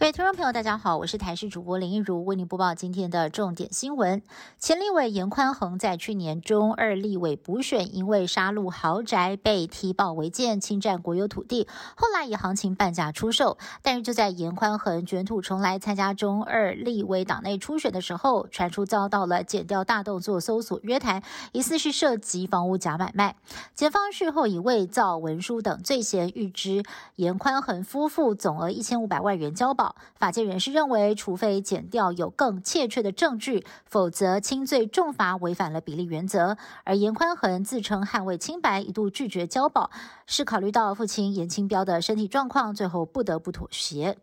[0.00, 4.22] 各位听众朋友，大家好，我是台视主播林一如，为您播报今天的重点新闻。
[4.58, 13.58] 前立委严宽恒在去年中二立委补选，因为杀戮豪宅被踢爆违建、侵占国有土地，后来以行情半价出售。
[13.82, 21.22] 但是就在严宽恒卷土重来参加中二立委党内初选的时候，传出遭到了减掉大动作搜索约谈，
[21.52, 23.36] 疑似是涉及房屋假买卖。
[23.74, 26.84] 检方事后以伪造文书等罪嫌，预知
[27.16, 29.89] 严宽恒夫妇总额一千五百万元交保。
[30.14, 36.56] 法界人士认为，除非减掉有更确切的证据，否则轻罪重罚违反了比例原则。
[36.84, 39.90] 而严宽恒自称捍卫清白，一度拒绝交保，
[40.26, 44.18] 是考虑到父亲严清标的身体状况，最后不得不妥协。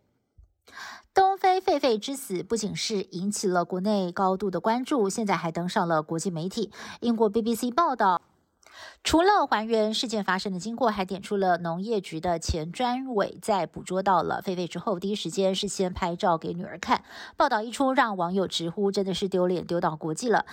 [1.14, 6.72] 东非狒狒之死不仅是引起了国内高度的关注，现在还登上了国际媒体。
[7.00, 8.27] 英国 BBC 报道。
[9.04, 17.06] 除了还原事件发生的经过，还点出了农业局的前专委在捕捉到了狒狒之后，第一时间是先拍照给女儿看。
[17.38, 20.46] 报道一出，让网友直呼真的是丢脸丢到国际了。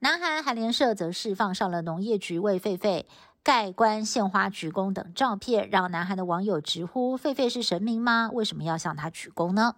[0.00, 3.04] 南韩韩联社则是放上了农业局为狒狒
[3.42, 8.28] 盖棺献花鞠躬等照片，让南韩的网友直呼狒狒是神明吗？
[8.32, 9.76] 为什么要向他鞠躬呢？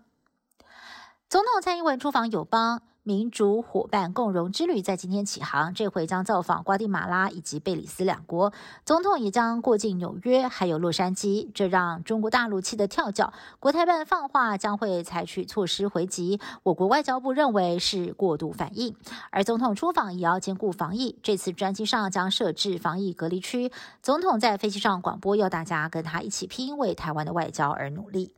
[1.28, 2.82] 总统蔡英文出访友邦。
[3.06, 8.50] 民主伙伴共荣之旅在今天起航，这回将造访瓜地马拉以及贝里斯两国。
[8.86, 13.34] 总统也将过境纽约，还有洛杉矶，这让中国大陆气得跳脚。
[13.60, 18.96] 国台办放话将会采取措施回击，我国外交部认为是过度反应。
[19.30, 23.70] 而总统出访也要兼顾防疫，这次专机上将设置防疫隔离区。
[24.00, 28.32] 总统在飞机上广播，要大家跟他一起拼，为台湾的外交而努力。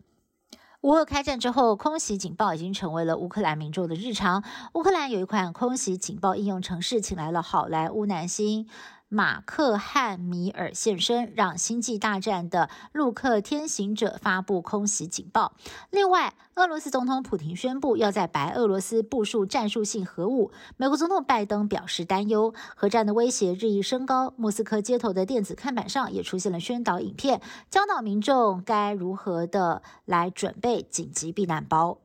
[0.87, 4.45] 乌俄开战之后，空袭警报已经成为了乌克兰民众的日常。
[4.75, 8.69] 乌克兰有一款空袭警报应用程式，请来了好莱坞男星。
[9.09, 15.55] 马克汉米尔现身，让《星际大战》的陆克天行者发布空袭警报。
[15.91, 20.51] 另外，俄罗斯总统普京宣布要在白俄罗斯部署战术性核武。
[20.77, 24.35] 美国总统拜登表示担忧，核战的威胁日益升高。
[24.37, 27.41] 莫斯科街头的电子看板上也出现了宣导影片，
[27.71, 31.99] 教导民众该如何的来准备紧急避难包。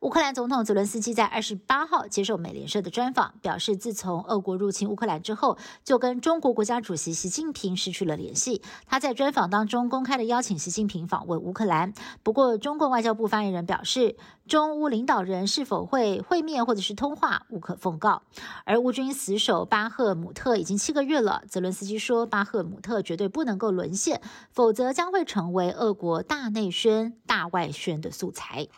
[0.00, 8.62] 乌克兰总统泽伦斯基在二十八号接受美联社的专访，表示自从俄国入侵乌克兰之后，就跟中国国家主席习近平失去了联系。
[8.86, 14.16] 他在专访当中公开的邀请习近平访问乌克兰，不过中共外交部发言人表示，
[14.46, 18.22] 中乌领导人是否会会面或者是通话，无可奉告。
[18.64, 24.20] 而乌军死守巴赫姆特已经七个月了，泽伦斯基说，巴赫姆特绝对不能够沦陷，
[24.50, 28.68] 否则将会成为俄国大内宣、大外宣的素材。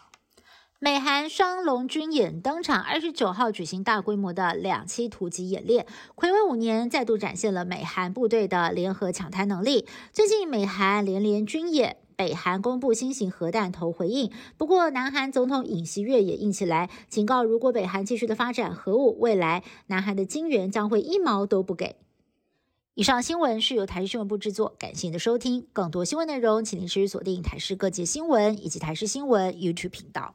[0.78, 9.86] 美韩双龙军演登场，二十九号举行大规模的两栖突击演练，暌违五年，再度展现了美韩部队的联合抢滩能力。
[10.12, 14.30] 最近美韩连连军演，北韩公布新型核弹头回应。
[14.58, 21.96] 不过，南韩总统尹锡悦也硬起来，警告如果北韩继续的发展核武，未来南韩的金援将会一毛都不给。
[22.92, 25.66] 以上新闻是由台视新闻部制作，感谢您的收听。
[25.72, 30.34] 更多新闻内容，请您持续锁定台视各界新闻以及台视新闻 YouTube 频道。